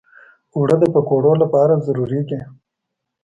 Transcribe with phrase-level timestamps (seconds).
[0.55, 2.39] اوړه د پکوړو لپاره ضروري دي